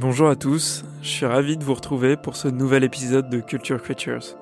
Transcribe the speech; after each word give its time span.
Bonjour 0.00 0.30
à 0.30 0.34
tous, 0.34 0.82
je 1.02 1.08
suis 1.08 1.26
ravi 1.26 1.58
de 1.58 1.62
vous 1.62 1.74
retrouver 1.74 2.16
pour 2.16 2.34
ce 2.34 2.48
nouvel 2.48 2.84
épisode 2.84 3.28
de 3.28 3.38
Culture 3.38 3.82
Creatures. 3.82 4.34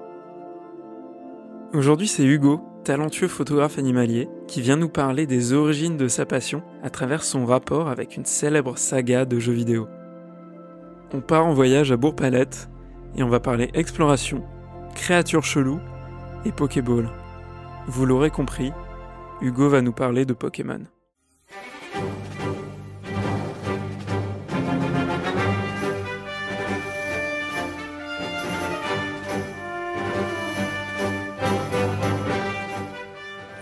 Aujourd'hui 1.74 2.06
c'est 2.06 2.22
Hugo, 2.22 2.60
talentueux 2.84 3.26
photographe 3.26 3.76
animalier, 3.76 4.28
qui 4.46 4.60
vient 4.60 4.76
nous 4.76 4.88
parler 4.88 5.26
des 5.26 5.54
origines 5.54 5.96
de 5.96 6.06
sa 6.06 6.26
passion 6.26 6.62
à 6.84 6.90
travers 6.90 7.24
son 7.24 7.44
rapport 7.44 7.88
avec 7.88 8.16
une 8.16 8.24
célèbre 8.24 8.78
saga 8.78 9.24
de 9.24 9.40
jeux 9.40 9.52
vidéo. 9.52 9.88
On 11.12 11.20
part 11.20 11.44
en 11.44 11.54
voyage 11.54 11.90
à 11.90 11.96
Bourg-Palette 11.96 12.68
et 13.16 13.24
on 13.24 13.28
va 13.28 13.40
parler 13.40 13.68
exploration, 13.74 14.44
créatures 14.94 15.44
cheloues 15.44 15.80
et 16.44 16.52
Pokéball. 16.52 17.10
Vous 17.88 18.06
l'aurez 18.06 18.30
compris, 18.30 18.70
Hugo 19.40 19.68
va 19.68 19.82
nous 19.82 19.92
parler 19.92 20.24
de 20.24 20.34
Pokémon. 20.34 20.84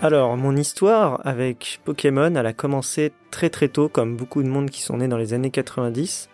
Alors, 0.07 0.37
mon 0.37 0.55
histoire 0.55 1.21
avec 1.25 1.81
Pokémon, 1.85 2.33
elle 2.33 2.47
a 2.47 2.53
commencé 2.53 3.11
très 3.33 3.51
très 3.51 3.67
tôt, 3.67 3.89
comme 3.89 4.17
beaucoup 4.17 4.41
de 4.45 4.49
monde 4.49 4.71
qui 4.71 4.81
sont 4.81 4.99
nés 4.99 5.09
dans 5.09 5.17
les 5.17 5.35
années 5.35 5.51
90. 5.51 6.31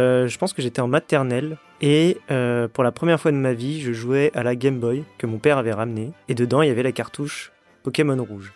Euh, 0.00 0.26
je 0.26 0.38
pense 0.38 0.52
que 0.52 0.60
j'étais 0.60 0.80
en 0.80 0.88
maternelle 0.88 1.56
et 1.80 2.18
euh, 2.32 2.66
pour 2.66 2.82
la 2.82 2.90
première 2.90 3.20
fois 3.20 3.30
de 3.30 3.36
ma 3.36 3.52
vie, 3.52 3.80
je 3.80 3.92
jouais 3.92 4.32
à 4.34 4.42
la 4.42 4.56
Game 4.56 4.80
Boy 4.80 5.04
que 5.18 5.28
mon 5.28 5.38
père 5.38 5.56
avait 5.56 5.72
ramenée 5.72 6.10
et 6.28 6.34
dedans 6.34 6.62
il 6.62 6.66
y 6.66 6.70
avait 6.72 6.82
la 6.82 6.90
cartouche 6.90 7.52
Pokémon 7.84 8.20
Rouge. 8.20 8.52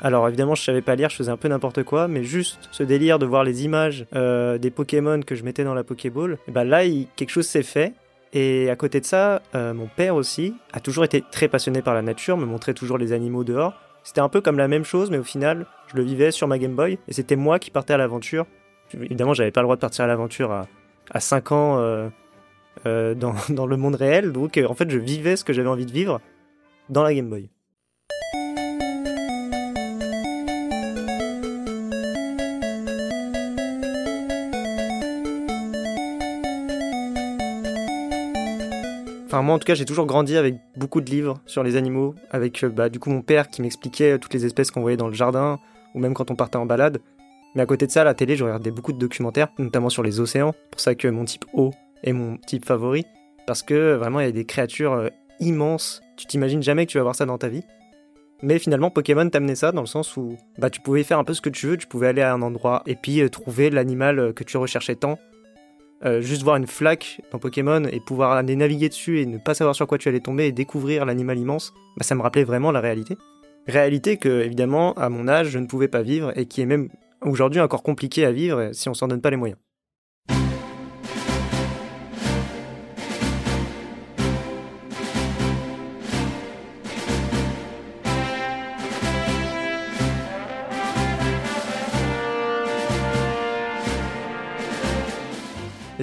Alors 0.00 0.28
évidemment, 0.28 0.54
je 0.54 0.62
savais 0.62 0.80
pas 0.80 0.94
lire, 0.94 1.10
je 1.10 1.16
faisais 1.16 1.32
un 1.32 1.36
peu 1.36 1.48
n'importe 1.48 1.82
quoi, 1.82 2.06
mais 2.06 2.22
juste 2.22 2.68
ce 2.70 2.84
délire 2.84 3.18
de 3.18 3.26
voir 3.26 3.42
les 3.42 3.64
images 3.64 4.06
euh, 4.14 4.58
des 4.58 4.70
Pokémon 4.70 5.22
que 5.22 5.34
je 5.34 5.42
mettais 5.42 5.64
dans 5.64 5.74
la 5.74 5.82
Pokéball, 5.82 6.38
et 6.46 6.52
ben 6.52 6.62
là, 6.62 6.84
quelque 7.16 7.30
chose 7.30 7.48
s'est 7.48 7.64
fait. 7.64 7.94
Et 8.32 8.70
à 8.70 8.76
côté 8.76 9.00
de 9.00 9.06
ça, 9.06 9.40
mon 9.54 9.88
père 9.88 10.14
aussi 10.14 10.52
a 10.74 10.80
toujours 10.80 11.02
été 11.02 11.24
très 11.32 11.48
passionné 11.48 11.80
par 11.80 11.94
la 11.94 12.02
nature, 12.02 12.36
me 12.36 12.44
montrait 12.44 12.74
toujours 12.74 12.98
les 12.98 13.14
animaux 13.14 13.42
dehors. 13.42 13.87
C'était 14.02 14.20
un 14.20 14.28
peu 14.28 14.40
comme 14.40 14.58
la 14.58 14.68
même 14.68 14.84
chose, 14.84 15.10
mais 15.10 15.18
au 15.18 15.24
final, 15.24 15.66
je 15.88 15.96
le 15.96 16.02
vivais 16.02 16.30
sur 16.30 16.48
ma 16.48 16.58
Game 16.58 16.74
Boy 16.74 16.98
et 17.08 17.12
c'était 17.12 17.36
moi 17.36 17.58
qui 17.58 17.70
partais 17.70 17.92
à 17.92 17.96
l'aventure. 17.96 18.46
Évidemment, 18.94 19.34
j'avais 19.34 19.50
pas 19.50 19.60
le 19.60 19.66
droit 19.66 19.76
de 19.76 19.80
partir 19.80 20.04
à 20.04 20.08
l'aventure 20.08 20.50
à, 20.50 20.66
à 21.10 21.20
5 21.20 21.52
ans 21.52 21.78
euh, 21.78 22.08
euh, 22.86 23.14
dans, 23.14 23.34
dans, 23.50 23.66
le 23.66 23.76
monde 23.76 23.96
réel, 23.96 24.32
donc 24.32 24.56
euh, 24.56 24.66
en 24.66 24.74
fait, 24.74 24.90
je 24.90 24.98
vivais 24.98 25.36
ce 25.36 25.44
que 25.44 25.52
j'avais 25.52 25.68
envie 25.68 25.86
de 25.86 25.92
vivre 25.92 26.20
dans 26.88 27.02
la 27.02 27.14
Game 27.14 27.28
Boy. 27.28 27.50
Enfin, 39.38 39.46
moi, 39.46 39.54
en 39.54 39.60
tout 39.60 39.66
cas, 39.66 39.74
j'ai 39.74 39.84
toujours 39.84 40.06
grandi 40.06 40.36
avec 40.36 40.56
beaucoup 40.76 41.00
de 41.00 41.08
livres 41.08 41.40
sur 41.46 41.62
les 41.62 41.76
animaux, 41.76 42.16
avec 42.32 42.64
euh, 42.64 42.68
bah, 42.68 42.88
du 42.88 42.98
coup 42.98 43.08
mon 43.08 43.22
père 43.22 43.50
qui 43.50 43.62
m'expliquait 43.62 44.18
toutes 44.18 44.34
les 44.34 44.44
espèces 44.44 44.72
qu'on 44.72 44.80
voyait 44.80 44.96
dans 44.96 45.06
le 45.06 45.14
jardin, 45.14 45.60
ou 45.94 46.00
même 46.00 46.12
quand 46.12 46.32
on 46.32 46.34
partait 46.34 46.56
en 46.56 46.66
balade. 46.66 46.98
Mais 47.54 47.62
à 47.62 47.66
côté 47.66 47.86
de 47.86 47.92
ça, 47.92 48.00
à 48.00 48.04
la 48.04 48.14
télé, 48.14 48.34
je 48.34 48.42
regardais 48.42 48.72
beaucoup 48.72 48.92
de 48.92 48.98
documentaires, 48.98 49.46
notamment 49.60 49.90
sur 49.90 50.02
les 50.02 50.18
océans. 50.18 50.54
pour 50.72 50.80
ça 50.80 50.96
que 50.96 51.06
mon 51.06 51.24
type 51.24 51.44
O 51.52 51.70
est 52.02 52.12
mon 52.12 52.36
type 52.38 52.64
favori, 52.64 53.04
parce 53.46 53.62
que 53.62 53.94
vraiment, 53.94 54.18
il 54.18 54.26
y 54.26 54.28
a 54.28 54.32
des 54.32 54.44
créatures 54.44 54.94
euh, 54.94 55.08
immenses. 55.38 56.02
Tu 56.16 56.26
t'imagines 56.26 56.64
jamais 56.64 56.84
que 56.84 56.90
tu 56.90 56.98
vas 56.98 57.04
voir 57.04 57.14
ça 57.14 57.24
dans 57.24 57.38
ta 57.38 57.46
vie. 57.46 57.62
Mais 58.42 58.58
finalement, 58.58 58.90
Pokémon 58.90 59.30
t'amenait 59.30 59.54
ça 59.54 59.70
dans 59.70 59.82
le 59.82 59.86
sens 59.86 60.16
où 60.16 60.36
bah, 60.58 60.68
tu 60.68 60.80
pouvais 60.80 61.04
faire 61.04 61.20
un 61.20 61.24
peu 61.24 61.34
ce 61.34 61.42
que 61.42 61.50
tu 61.50 61.68
veux, 61.68 61.76
tu 61.76 61.86
pouvais 61.86 62.08
aller 62.08 62.22
à 62.22 62.32
un 62.32 62.42
endroit 62.42 62.82
et 62.86 62.96
puis 62.96 63.20
euh, 63.20 63.28
trouver 63.28 63.70
l'animal 63.70 64.32
que 64.34 64.42
tu 64.42 64.56
recherchais 64.56 64.96
tant, 64.96 65.16
euh, 66.04 66.20
juste 66.20 66.42
voir 66.42 66.56
une 66.56 66.66
flaque 66.66 67.20
dans 67.32 67.38
Pokémon 67.38 67.84
et 67.84 68.00
pouvoir 68.00 68.32
aller 68.32 68.54
naviguer 68.54 68.88
dessus 68.88 69.20
et 69.20 69.26
ne 69.26 69.38
pas 69.38 69.54
savoir 69.54 69.74
sur 69.74 69.86
quoi 69.86 69.98
tu 69.98 70.08
allais 70.08 70.20
tomber 70.20 70.46
et 70.46 70.52
découvrir 70.52 71.04
l'animal 71.04 71.38
immense, 71.38 71.74
bah, 71.96 72.04
ça 72.04 72.14
me 72.14 72.22
rappelait 72.22 72.44
vraiment 72.44 72.70
la 72.70 72.80
réalité. 72.80 73.16
Réalité 73.66 74.16
que, 74.16 74.42
évidemment, 74.42 74.94
à 74.94 75.08
mon 75.08 75.28
âge, 75.28 75.48
je 75.48 75.58
ne 75.58 75.66
pouvais 75.66 75.88
pas 75.88 76.02
vivre 76.02 76.32
et 76.38 76.46
qui 76.46 76.60
est 76.60 76.66
même 76.66 76.88
aujourd'hui 77.20 77.60
encore 77.60 77.82
compliqué 77.82 78.24
à 78.24 78.32
vivre 78.32 78.70
si 78.72 78.88
on 78.88 78.94
s'en 78.94 79.08
donne 79.08 79.20
pas 79.20 79.30
les 79.30 79.36
moyens. 79.36 79.58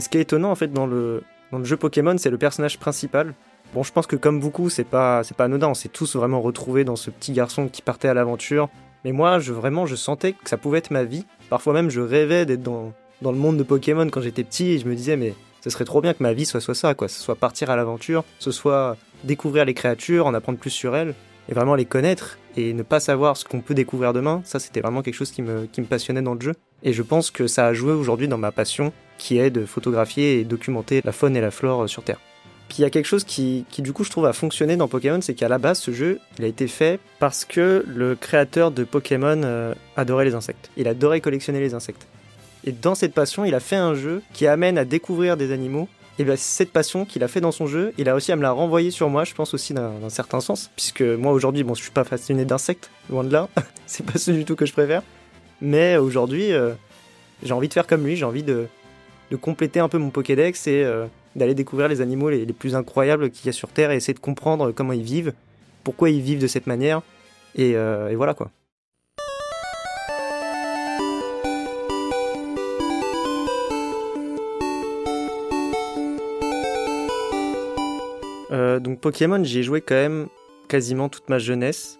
Ce 0.05 0.09
qui 0.09 0.19
est 0.19 0.21
étonnant 0.21 0.51
en 0.51 0.55
fait 0.55 0.71
dans 0.71 0.85
le, 0.85 1.23
jeu 1.63 1.77
Pokémon, 1.77 2.15
c'est 2.17 2.29
le 2.29 2.37
personnage 2.37 2.79
principal. 2.79 3.33
Bon, 3.73 3.83
je 3.83 3.91
pense 3.91 4.07
que 4.07 4.15
comme 4.15 4.39
beaucoup, 4.39 4.69
c'est 4.69 4.83
pas, 4.83 5.23
c'est 5.23 5.35
pas 5.35 5.45
anodin. 5.45 5.67
On 5.67 5.73
s'est 5.73 5.89
tous 5.89 6.15
vraiment 6.15 6.41
retrouvés 6.41 6.83
dans 6.83 6.95
ce 6.95 7.09
petit 7.09 7.33
garçon 7.33 7.67
qui 7.67 7.81
partait 7.81 8.07
à 8.07 8.13
l'aventure. 8.13 8.69
Mais 9.03 9.11
moi, 9.11 9.39
je, 9.39 9.51
vraiment, 9.51 9.85
je 9.85 9.95
sentais 9.95 10.33
que 10.33 10.49
ça 10.49 10.57
pouvait 10.57 10.77
être 10.77 10.91
ma 10.91 11.03
vie. 11.03 11.25
Parfois 11.49 11.73
même, 11.73 11.89
je 11.89 12.01
rêvais 12.01 12.45
d'être 12.45 12.61
dans, 12.61 12.93
dans 13.21 13.31
le 13.31 13.37
monde 13.37 13.57
de 13.57 13.63
Pokémon 13.63 14.07
quand 14.09 14.21
j'étais 14.21 14.43
petit 14.43 14.71
et 14.71 14.79
je 14.79 14.87
me 14.87 14.95
disais, 14.95 15.17
mais 15.17 15.33
ce 15.61 15.69
serait 15.71 15.85
trop 15.85 16.01
bien 16.01 16.13
que 16.13 16.21
ma 16.21 16.33
vie 16.33 16.45
soit, 16.45 16.61
soit 16.61 16.75
ça, 16.75 16.93
quoi. 16.93 17.07
Ce 17.07 17.19
soit 17.19 17.35
partir 17.35 17.71
à 17.71 17.75
l'aventure, 17.75 18.23
ce 18.37 18.51
soit 18.51 18.97
découvrir 19.23 19.65
les 19.65 19.73
créatures, 19.73 20.27
en 20.27 20.33
apprendre 20.35 20.59
plus 20.59 20.69
sur 20.69 20.95
elles 20.95 21.15
et 21.49 21.53
vraiment 21.53 21.75
les 21.75 21.85
connaître 21.85 22.37
et 22.55 22.73
ne 22.73 22.83
pas 22.83 22.99
savoir 22.99 23.37
ce 23.37 23.45
qu'on 23.45 23.61
peut 23.61 23.73
découvrir 23.73 24.13
demain. 24.13 24.41
Ça, 24.45 24.59
c'était 24.59 24.81
vraiment 24.81 25.01
quelque 25.01 25.15
chose 25.15 25.31
qui 25.31 25.41
me, 25.41 25.65
qui 25.65 25.81
me 25.81 25.85
passionnait 25.85 26.21
dans 26.21 26.33
le 26.33 26.41
jeu. 26.41 26.53
Et 26.83 26.93
je 26.93 27.01
pense 27.01 27.31
que 27.31 27.47
ça 27.47 27.67
a 27.67 27.73
joué 27.73 27.93
aujourd'hui 27.93 28.27
dans 28.27 28.37
ma 28.37 28.51
passion 28.51 28.93
qui 29.17 29.37
est 29.37 29.49
de 29.49 29.65
photographier 29.65 30.39
et 30.39 30.43
documenter 30.43 31.01
la 31.03 31.11
faune 31.11 31.35
et 31.35 31.41
la 31.41 31.51
flore 31.51 31.83
euh, 31.83 31.87
sur 31.87 32.03
Terre. 32.03 32.19
Puis 32.67 32.79
il 32.79 32.81
y 32.81 32.85
a 32.85 32.89
quelque 32.89 33.05
chose 33.05 33.23
qui, 33.23 33.65
qui, 33.69 33.81
du 33.81 33.93
coup 33.93 34.03
je 34.03 34.09
trouve 34.09 34.25
a 34.25 34.33
fonctionné 34.33 34.75
dans 34.75 34.87
Pokémon, 34.87 35.21
c'est 35.21 35.35
qu'à 35.35 35.47
la 35.47 35.59
base 35.59 35.79
ce 35.79 35.91
jeu 35.91 36.19
il 36.39 36.45
a 36.45 36.47
été 36.47 36.67
fait 36.67 36.99
parce 37.19 37.45
que 37.45 37.85
le 37.87 38.15
créateur 38.15 38.71
de 38.71 38.83
Pokémon 38.83 39.39
euh, 39.43 39.75
adorait 39.95 40.25
les 40.25 40.33
insectes. 40.33 40.71
Il 40.75 40.87
adorait 40.87 41.21
collectionner 41.21 41.59
les 41.59 41.75
insectes. 41.75 42.07
Et 42.65 42.71
dans 42.71 42.95
cette 42.95 43.13
passion, 43.13 43.45
il 43.45 43.53
a 43.53 43.59
fait 43.59 43.75
un 43.75 43.93
jeu 43.93 44.23
qui 44.33 44.47
amène 44.47 44.79
à 44.79 44.85
découvrir 44.85 45.37
des 45.37 45.51
animaux. 45.51 45.87
Et 46.17 46.23
bien 46.23 46.35
cette 46.37 46.71
passion 46.71 47.05
qu'il 47.05 47.23
a 47.23 47.27
fait 47.27 47.41
dans 47.41 47.51
son 47.51 47.67
jeu, 47.67 47.93
il 47.97 48.07
a 48.07 48.15
aussi 48.15 48.31
à 48.31 48.35
me 48.35 48.41
la 48.41 48.51
renvoyer 48.51 48.89
sur 48.89 49.09
moi, 49.09 49.25
je 49.25 49.33
pense 49.33 49.53
aussi 49.53 49.73
d'un 49.73 50.09
certain 50.09 50.39
sens, 50.39 50.71
puisque 50.75 51.01
moi 51.01 51.33
aujourd'hui, 51.33 51.63
bon, 51.63 51.73
je 51.73 51.81
suis 51.81 51.91
pas 51.91 52.05
fasciné 52.05 52.45
d'insectes, 52.45 52.89
loin 53.09 53.23
de 53.23 53.31
là, 53.31 53.49
c'est 53.85 54.05
pas 54.05 54.17
ce 54.17 54.31
du 54.31 54.45
tout 54.45 54.55
que 54.55 54.65
je 54.65 54.73
préfère. 54.73 55.03
Mais 55.61 55.97
aujourd'hui, 55.97 56.53
euh, 56.53 56.73
j'ai 57.43 57.53
envie 57.53 57.67
de 57.67 57.73
faire 57.73 57.87
comme 57.87 58.05
lui, 58.05 58.15
j'ai 58.15 58.25
envie 58.25 58.43
de, 58.43 58.67
de 59.31 59.35
compléter 59.35 59.79
un 59.79 59.89
peu 59.89 59.97
mon 59.97 60.09
Pokédex 60.09 60.67
et 60.67 60.83
euh, 60.83 61.05
d'aller 61.35 61.53
découvrir 61.53 61.89
les 61.89 61.99
animaux 61.99 62.29
les, 62.29 62.45
plus 62.45 62.75
incroyables 62.75 63.29
qu'il 63.29 63.45
y 63.47 63.49
a 63.49 63.53
sur 63.53 63.69
Terre 63.69 63.91
et 63.91 63.97
essayer 63.97 64.13
de 64.13 64.19
comprendre 64.19 64.71
comment 64.71 64.93
ils 64.93 65.03
vivent, 65.03 65.33
pourquoi 65.83 66.09
ils 66.09 66.21
vivent 66.21 66.41
de 66.41 66.47
cette 66.47 66.67
manière, 66.67 67.01
et, 67.55 67.75
euh, 67.75 68.09
et 68.09 68.15
voilà 68.15 68.33
quoi. 68.33 68.51
Euh, 78.55 78.79
donc 78.79 78.99
Pokémon, 79.01 79.43
j'y 79.43 79.59
ai 79.59 79.63
joué 79.63 79.81
quand 79.81 79.95
même 79.95 80.27
quasiment 80.67 81.09
toute 81.09 81.29
ma 81.29 81.37
jeunesse. 81.37 81.99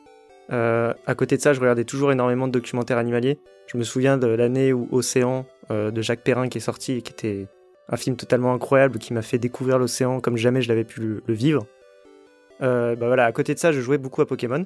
Euh, 0.52 0.94
à 1.06 1.16
côté 1.16 1.38
de 1.38 1.42
ça, 1.42 1.54
je 1.54 1.60
regardais 1.60 1.84
toujours 1.84 2.12
énormément 2.12 2.48
de 2.48 2.54
documentaires 2.54 2.98
animaliers. 2.98 3.40
Je 3.68 3.78
me 3.78 3.84
souviens 3.84 4.18
de 4.18 4.28
l'année 4.28 4.74
où 4.74 4.88
Océan 4.92 5.46
euh, 5.72 5.92
de 5.92 6.02
Jacques 6.02 6.24
Perrin 6.24 6.48
qui 6.48 6.60
est 6.60 6.62
sorti 6.62 6.94
et 6.94 7.02
qui 7.02 7.12
était 7.12 7.48
un 7.90 7.98
film 7.98 8.16
totalement 8.16 8.54
incroyable 8.54 9.00
qui 9.00 9.14
m'a 9.14 9.22
fait 9.22 9.38
découvrir 9.38 9.78
l'océan 9.78 10.20
comme 10.20 10.38
jamais 10.38 10.62
je 10.62 10.70
l'avais 10.70 10.86
pu 10.86 11.02
le, 11.02 11.22
vivre. 11.28 11.66
Bah 12.60 13.24
à 13.24 13.32
côté 13.32 13.54
de 13.54 13.60
ça, 13.60 13.72
je 13.72 13.82
jouais 13.82 13.98
beaucoup 13.98 14.22
à 14.22 14.26
Pokémon. 14.26 14.66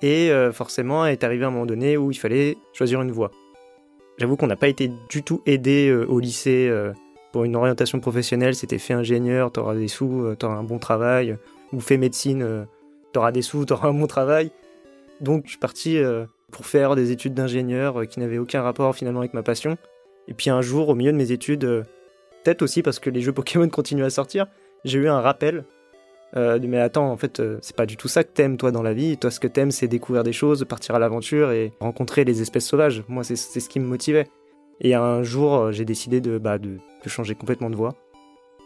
Et 0.00 0.30
forcément, 0.52 1.04
est 1.04 1.24
arrivé 1.24 1.44
un 1.44 1.50
moment 1.50 1.66
donné 1.66 1.98
où 1.98 2.10
il 2.10 2.14
fallait 2.14 2.56
choisir 2.72 3.02
une 3.02 3.12
voie. 3.12 3.30
J'avoue 4.18 4.36
qu'on 4.36 4.46
n'a 4.46 4.56
pas 4.56 4.68
été 4.68 4.90
du 5.10 5.22
tout 5.22 5.42
aidé 5.44 5.92
au 6.08 6.20
lycée 6.20 6.70
pour 7.32 7.44
une 7.44 7.56
orientation 7.56 7.98
professionnelle. 8.00 8.54
C'était 8.54 8.78
fait 8.78 8.94
ingénieur, 8.94 9.50
t'auras 9.50 9.74
des 9.74 9.88
sous, 9.88 10.34
t'auras 10.38 10.56
un 10.56 10.64
bon 10.64 10.78
travail. 10.78 11.36
Ou 11.72 11.80
fait 11.80 11.96
médecine, 11.96 12.66
t'auras 13.12 13.32
des 13.32 13.42
sous, 13.42 13.64
t'auras 13.66 13.88
un 13.88 13.94
bon 13.94 14.06
travail. 14.06 14.52
Donc 15.22 15.44
je 15.44 15.50
suis 15.50 15.58
parti 15.58 15.98
euh, 15.98 16.26
pour 16.50 16.66
faire 16.66 16.96
des 16.96 17.12
études 17.12 17.32
d'ingénieur 17.32 18.00
euh, 18.00 18.04
qui 18.04 18.20
n'avaient 18.20 18.38
aucun 18.38 18.60
rapport 18.60 18.94
finalement 18.94 19.20
avec 19.20 19.32
ma 19.34 19.42
passion. 19.42 19.78
Et 20.28 20.34
puis 20.34 20.50
un 20.50 20.60
jour, 20.60 20.88
au 20.88 20.94
milieu 20.94 21.12
de 21.12 21.16
mes 21.16 21.32
études, 21.32 21.64
euh, 21.64 21.84
peut-être 22.42 22.62
aussi 22.62 22.82
parce 22.82 22.98
que 22.98 23.08
les 23.08 23.22
jeux 23.22 23.32
Pokémon 23.32 23.68
continuent 23.70 24.04
à 24.04 24.10
sortir, 24.10 24.46
j'ai 24.84 24.98
eu 24.98 25.08
un 25.08 25.20
rappel 25.20 25.64
mais 26.34 26.78
attends, 26.78 27.12
en 27.12 27.18
fait, 27.18 27.42
c'est 27.60 27.76
pas 27.76 27.84
du 27.84 27.98
tout 27.98 28.08
ça 28.08 28.24
que 28.24 28.30
t'aimes 28.32 28.56
toi 28.56 28.70
dans 28.70 28.82
la 28.82 28.94
vie. 28.94 29.18
Toi, 29.18 29.30
ce 29.30 29.38
que 29.38 29.46
t'aimes, 29.46 29.70
c'est 29.70 29.86
découvrir 29.86 30.24
des 30.24 30.32
choses, 30.32 30.64
partir 30.64 30.94
à 30.94 30.98
l'aventure 30.98 31.52
et 31.52 31.74
rencontrer 31.78 32.24
les 32.24 32.40
espèces 32.40 32.66
sauvages. 32.66 33.04
Moi, 33.06 33.22
c'est 33.22 33.36
ce 33.36 33.68
qui 33.68 33.78
me 33.78 33.84
motivait. 33.84 34.26
Et 34.80 34.94
un 34.94 35.22
jour, 35.22 35.72
j'ai 35.72 35.84
décidé 35.84 36.20
de, 36.20 36.38
bah, 36.38 36.58
de, 36.58 36.78
changer 37.06 37.34
complètement 37.34 37.70
de 37.70 37.76
voie, 37.76 37.94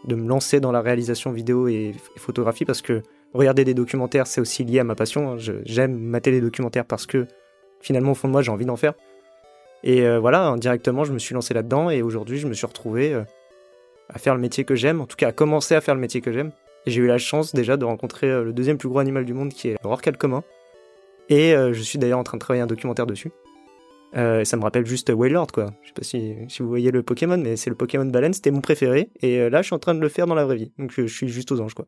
de 0.05 0.15
me 0.15 0.27
lancer 0.27 0.59
dans 0.59 0.71
la 0.71 0.81
réalisation 0.81 1.31
vidéo 1.31 1.67
et 1.67 1.93
photographie 2.15 2.65
parce 2.65 2.81
que 2.81 3.03
regarder 3.33 3.63
des 3.65 3.73
documentaires, 3.73 4.27
c'est 4.27 4.41
aussi 4.41 4.63
lié 4.63 4.79
à 4.79 4.83
ma 4.83 4.95
passion. 4.95 5.33
Hein. 5.33 5.37
J'aime 5.65 5.97
mater 5.97 6.31
des 6.31 6.41
documentaires 6.41 6.85
parce 6.85 7.05
que 7.05 7.27
finalement, 7.81 8.11
au 8.11 8.15
fond 8.15 8.27
de 8.27 8.33
moi, 8.33 8.41
j'ai 8.41 8.51
envie 8.51 8.65
d'en 8.65 8.75
faire. 8.75 8.93
Et 9.83 10.01
euh, 10.01 10.19
voilà, 10.19 10.47
indirectement, 10.47 11.03
je 11.03 11.13
me 11.13 11.19
suis 11.19 11.35
lancé 11.35 11.53
là-dedans 11.53 11.89
et 11.89 12.01
aujourd'hui, 12.01 12.39
je 12.39 12.47
me 12.47 12.53
suis 12.53 12.65
retrouvé 12.65 13.13
euh, 13.13 13.23
à 14.09 14.17
faire 14.17 14.33
le 14.33 14.41
métier 14.41 14.63
que 14.63 14.75
j'aime, 14.75 15.01
en 15.01 15.05
tout 15.05 15.15
cas 15.15 15.27
à 15.27 15.31
commencer 15.31 15.75
à 15.75 15.81
faire 15.81 15.93
le 15.93 16.01
métier 16.01 16.21
que 16.21 16.31
j'aime. 16.31 16.51
J'ai 16.87 17.01
eu 17.01 17.07
la 17.07 17.17
chance 17.17 17.53
déjà 17.53 17.77
de 17.77 17.85
rencontrer 17.85 18.27
le 18.43 18.53
deuxième 18.53 18.77
plus 18.77 18.87
gros 18.87 18.99
animal 18.99 19.25
du 19.25 19.33
monde 19.33 19.49
qui 19.49 19.67
est 19.67 19.75
le 19.83 19.89
rorqual 19.89 20.17
commun. 20.17 20.43
Et 21.27 21.51
je 21.51 21.81
suis 21.81 21.99
d'ailleurs 21.99 22.19
en 22.19 22.23
train 22.23 22.37
de 22.37 22.39
travailler 22.39 22.63
un 22.63 22.67
documentaire 22.67 23.05
dessus. 23.05 23.29
Euh, 24.15 24.45
ça 24.45 24.57
me 24.57 24.63
rappelle 24.63 24.85
juste 24.85 25.11
Wailord, 25.13 25.47
quoi. 25.51 25.71
Je 25.81 25.87
sais 25.87 25.93
pas 25.93 26.03
si, 26.03 26.35
si 26.47 26.61
vous 26.61 26.69
voyez 26.69 26.91
le 26.91 27.03
Pokémon, 27.03 27.37
mais 27.37 27.57
c'est 27.57 27.69
le 27.69 27.75
Pokémon 27.75 28.05
Baleine, 28.05 28.33
c'était 28.33 28.51
mon 28.51 28.61
préféré. 28.61 29.09
Et 29.21 29.39
euh, 29.39 29.49
là, 29.49 29.61
je 29.61 29.67
suis 29.67 29.75
en 29.75 29.79
train 29.79 29.95
de 29.95 29.99
le 29.99 30.09
faire 30.09 30.27
dans 30.27 30.35
la 30.35 30.45
vraie 30.45 30.55
vie. 30.55 30.71
Donc 30.77 30.91
je, 30.91 31.05
suis 31.07 31.27
juste 31.27 31.51
aux 31.51 31.59
anges, 31.59 31.73
quoi. 31.73 31.87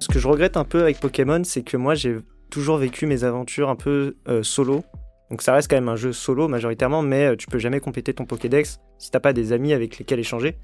Ce 0.00 0.08
que 0.08 0.18
je 0.18 0.26
regrette 0.26 0.56
un 0.56 0.64
peu 0.64 0.82
avec 0.82 0.98
Pokémon, 1.00 1.42
c'est 1.44 1.62
que 1.62 1.76
moi 1.76 1.94
j'ai 1.94 2.18
toujours 2.50 2.76
vécu 2.76 3.06
mes 3.06 3.24
aventures 3.24 3.70
un 3.70 3.76
peu 3.76 4.16
euh, 4.28 4.42
solo, 4.42 4.82
donc 5.32 5.40
ça 5.40 5.54
reste 5.54 5.70
quand 5.70 5.76
même 5.76 5.88
un 5.88 5.96
jeu 5.96 6.12
solo 6.12 6.46
majoritairement, 6.46 7.00
mais 7.00 7.28
euh, 7.28 7.36
tu 7.36 7.46
peux 7.46 7.58
jamais 7.58 7.80
compléter 7.80 8.12
ton 8.12 8.26
Pokédex 8.26 8.80
si 8.98 9.10
t'as 9.10 9.18
pas 9.18 9.32
des 9.32 9.54
amis 9.54 9.72
avec 9.72 9.98
lesquels 9.98 10.20
échanger. 10.20 10.58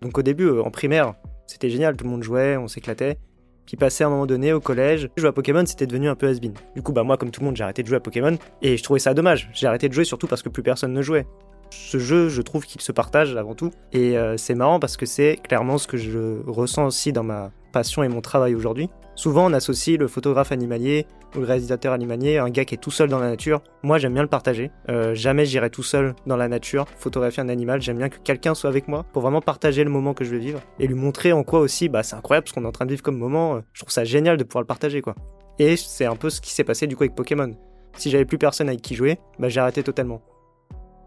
Donc 0.00 0.16
au 0.16 0.22
début, 0.22 0.46
euh, 0.46 0.62
en 0.62 0.70
primaire, 0.70 1.12
c'était 1.46 1.68
génial, 1.68 1.94
tout 1.94 2.04
le 2.06 2.10
monde 2.10 2.22
jouait, 2.22 2.56
on 2.56 2.66
s'éclatait. 2.66 3.18
Puis 3.66 3.76
passé 3.76 4.02
à 4.02 4.06
un 4.06 4.10
moment 4.10 4.24
donné 4.24 4.54
au 4.54 4.60
collège, 4.60 5.10
jouer 5.18 5.28
à 5.28 5.32
Pokémon 5.32 5.66
c'était 5.66 5.86
devenu 5.86 6.08
un 6.08 6.14
peu 6.14 6.26
has 6.26 6.36
-been. 6.36 6.54
Du 6.74 6.80
coup, 6.80 6.92
bah 6.92 7.02
moi 7.02 7.18
comme 7.18 7.30
tout 7.30 7.42
le 7.42 7.46
monde, 7.46 7.56
j'ai 7.56 7.64
arrêté 7.64 7.82
de 7.82 7.88
jouer 7.88 7.98
à 7.98 8.00
Pokémon 8.00 8.38
et 8.62 8.78
je 8.78 8.82
trouvais 8.82 8.98
ça 8.98 9.12
dommage. 9.12 9.50
J'ai 9.52 9.66
arrêté 9.66 9.90
de 9.90 9.92
jouer 9.92 10.04
surtout 10.04 10.26
parce 10.26 10.42
que 10.42 10.48
plus 10.48 10.62
personne 10.62 10.94
ne 10.94 11.02
jouait. 11.02 11.26
Ce 11.68 11.98
jeu, 11.98 12.30
je 12.30 12.40
trouve 12.40 12.64
qu'il 12.64 12.80
se 12.80 12.92
partage 12.92 13.36
avant 13.36 13.54
tout 13.54 13.72
et 13.92 14.16
euh, 14.16 14.38
c'est 14.38 14.54
marrant 14.54 14.80
parce 14.80 14.96
que 14.96 15.04
c'est 15.04 15.36
clairement 15.36 15.76
ce 15.76 15.86
que 15.86 15.98
je 15.98 16.40
ressens 16.46 16.86
aussi 16.86 17.12
dans 17.12 17.24
ma 17.24 17.50
passion 17.72 18.02
et 18.02 18.08
mon 18.08 18.22
travail 18.22 18.54
aujourd'hui. 18.54 18.88
Souvent, 19.16 19.48
on 19.48 19.52
associe 19.52 19.98
le 19.98 20.08
photographe 20.08 20.50
animalier 20.50 21.06
ou 21.36 21.40
le 21.40 21.46
réalisateur 21.46 21.92
animalier, 21.92 22.38
un 22.38 22.50
gars 22.50 22.64
qui 22.64 22.74
est 22.74 22.78
tout 22.78 22.90
seul 22.90 23.08
dans 23.08 23.18
la 23.18 23.28
nature. 23.28 23.62
Moi, 23.82 23.98
j'aime 23.98 24.12
bien 24.12 24.22
le 24.22 24.28
partager. 24.28 24.70
Euh, 24.88 25.14
jamais 25.14 25.46
j'irai 25.46 25.70
tout 25.70 25.82
seul 25.82 26.14
dans 26.26 26.36
la 26.36 26.48
nature 26.48 26.86
photographier 26.98 27.42
un 27.42 27.48
animal. 27.48 27.80
J'aime 27.80 27.98
bien 27.98 28.08
que 28.08 28.18
quelqu'un 28.18 28.54
soit 28.54 28.70
avec 28.70 28.88
moi 28.88 29.04
pour 29.12 29.22
vraiment 29.22 29.40
partager 29.40 29.84
le 29.84 29.90
moment 29.90 30.14
que 30.14 30.24
je 30.24 30.30
vais 30.30 30.38
vivre 30.38 30.60
et 30.80 30.86
lui 30.86 30.94
montrer 30.94 31.32
en 31.32 31.44
quoi 31.44 31.60
aussi, 31.60 31.88
bah, 31.88 32.02
c'est 32.02 32.16
incroyable 32.16 32.48
ce 32.48 32.52
qu'on 32.52 32.64
est 32.64 32.68
en 32.68 32.72
train 32.72 32.86
de 32.86 32.90
vivre 32.90 33.02
comme 33.02 33.18
moment. 33.18 33.60
Je 33.72 33.80
trouve 33.80 33.92
ça 33.92 34.04
génial 34.04 34.36
de 34.36 34.44
pouvoir 34.44 34.62
le 34.62 34.66
partager, 34.66 35.00
quoi. 35.00 35.14
Et 35.58 35.76
c'est 35.76 36.06
un 36.06 36.16
peu 36.16 36.30
ce 36.30 36.40
qui 36.40 36.52
s'est 36.52 36.64
passé 36.64 36.86
du 36.88 36.96
coup 36.96 37.04
avec 37.04 37.14
Pokémon. 37.14 37.54
Si 37.96 38.10
j'avais 38.10 38.24
plus 38.24 38.38
personne 38.38 38.68
avec 38.68 38.82
qui 38.82 38.96
jouer, 38.96 39.18
bah, 39.38 39.48
j'ai 39.48 39.60
arrêté 39.60 39.84
totalement. 39.84 40.22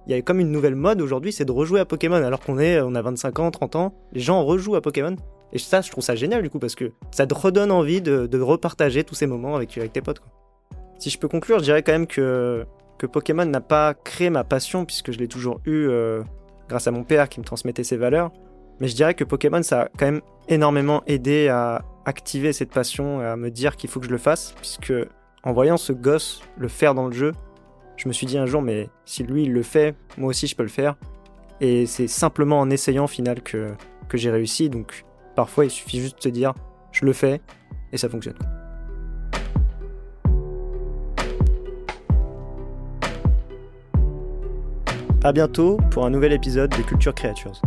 Il 0.07 0.15
y 0.15 0.17
a 0.17 0.21
comme 0.21 0.39
une 0.39 0.51
nouvelle 0.51 0.75
mode 0.75 1.01
aujourd'hui, 1.01 1.33
c'est 1.33 1.43
de 1.43 1.51
rejouer 1.51 1.81
à 1.81 1.85
Pokémon 1.85 2.15
alors 2.15 2.39
qu'on 2.39 2.59
est, 2.59 2.79
on 2.79 2.95
a 2.95 3.01
25 3.01 3.39
ans, 3.39 3.51
30 3.51 3.75
ans. 3.75 3.93
Les 4.13 4.21
gens 4.21 4.41
rejouent 4.45 4.75
à 4.75 4.81
Pokémon. 4.81 5.17
Et 5.53 5.59
ça, 5.59 5.81
je 5.81 5.89
trouve 5.91 6.03
ça 6.03 6.15
génial 6.15 6.41
du 6.43 6.49
coup, 6.49 6.59
parce 6.59 6.75
que 6.75 6.91
ça 7.11 7.25
te 7.25 7.33
redonne 7.33 7.71
envie 7.71 8.01
de, 8.01 8.39
repartager 8.39 9.03
tous 9.03 9.15
ces 9.15 9.27
moments 9.27 9.55
avec, 9.55 9.79
tes 9.93 10.01
potes. 10.01 10.21
Si 10.99 11.09
je 11.09 11.17
peux 11.17 11.27
conclure, 11.27 11.59
je 11.59 11.65
dirais 11.65 11.83
quand 11.83 11.91
même 11.91 12.07
que, 12.07 12.65
que 12.97 13.05
Pokémon 13.05 13.45
n'a 13.45 13.61
pas 13.61 13.93
créé 13.93 14.29
ma 14.29 14.43
passion, 14.43 14.85
puisque 14.85 15.11
je 15.11 15.19
l'ai 15.19 15.27
toujours 15.27 15.59
eu 15.65 15.87
euh, 15.87 16.23
grâce 16.67 16.87
à 16.87 16.91
mon 16.91 17.03
père 17.03 17.29
qui 17.29 17.39
me 17.39 17.45
transmettait 17.45 17.83
ses 17.83 17.97
valeurs. 17.97 18.31
Mais 18.79 18.87
je 18.87 18.95
dirais 18.95 19.13
que 19.13 19.23
Pokémon, 19.23 19.63
ça 19.63 19.83
a 19.83 19.87
quand 19.97 20.05
même 20.05 20.21
énormément 20.49 21.03
aidé 21.07 21.47
à 21.47 21.83
activer 22.05 22.53
cette 22.53 22.71
passion, 22.71 23.19
à 23.19 23.35
me 23.35 23.49
dire 23.51 23.75
qu'il 23.75 23.89
faut 23.89 23.99
que 23.99 24.05
je 24.05 24.11
le 24.11 24.17
fasse, 24.17 24.53
puisque 24.59 24.93
en 25.43 25.53
voyant 25.53 25.77
ce 25.77 25.93
gosse 25.93 26.41
le 26.57 26.67
faire 26.67 26.93
dans 26.93 27.07
le 27.07 27.13
jeu, 27.13 27.31
je 27.95 28.07
me 28.07 28.13
suis 28.13 28.27
dit 28.27 28.37
un 28.37 28.45
jour, 28.45 28.61
mais 28.61 28.89
si 29.05 29.23
lui 29.23 29.43
il 29.43 29.53
le 29.53 29.63
fait, 29.63 29.95
moi 30.17 30.29
aussi 30.29 30.47
je 30.47 30.55
peux 30.55 30.63
le 30.63 30.69
faire. 30.69 30.95
Et 31.59 31.85
c'est 31.87 32.07
simplement 32.07 32.59
en 32.59 32.69
essayant 32.69 33.05
au 33.05 33.07
final 33.07 33.41
que, 33.41 33.71
que 34.07 34.17
j'ai 34.17 34.29
réussi. 34.29 34.69
Donc 34.69 35.03
parfois 35.37 35.65
il 35.65 35.69
suffit 35.69 36.01
juste 36.01 36.17
de 36.17 36.23
se 36.23 36.29
dire, 36.29 36.53
je 36.91 37.05
le 37.05 37.13
fais 37.13 37.41
et 37.93 37.97
ça 37.97 38.09
fonctionne. 38.09 38.37
A 45.23 45.31
bientôt 45.31 45.77
pour 45.91 46.05
un 46.05 46.09
nouvel 46.09 46.33
épisode 46.33 46.71
de 46.71 46.81
Culture 46.81 47.13
Creatures. 47.13 47.61